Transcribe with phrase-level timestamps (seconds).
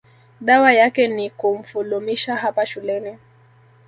[0.41, 3.17] dawa yake ni kumfulumisha hapa shuleni